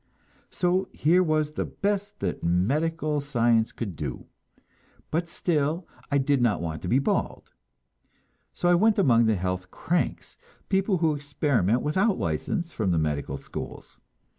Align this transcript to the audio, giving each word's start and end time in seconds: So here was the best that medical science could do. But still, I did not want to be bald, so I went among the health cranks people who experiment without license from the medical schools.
So 0.49 0.89
here 0.91 1.21
was 1.21 1.51
the 1.51 1.63
best 1.65 2.21
that 2.21 2.43
medical 2.43 3.21
science 3.21 3.71
could 3.71 3.95
do. 3.95 4.25
But 5.11 5.29
still, 5.29 5.87
I 6.09 6.17
did 6.17 6.41
not 6.41 6.59
want 6.59 6.81
to 6.81 6.87
be 6.87 6.97
bald, 6.97 7.51
so 8.51 8.67
I 8.67 8.73
went 8.73 8.97
among 8.97 9.27
the 9.27 9.35
health 9.35 9.69
cranks 9.69 10.37
people 10.69 10.97
who 10.97 11.13
experiment 11.13 11.83
without 11.83 12.17
license 12.17 12.73
from 12.73 12.89
the 12.89 12.97
medical 12.97 13.37
schools. 13.37 13.99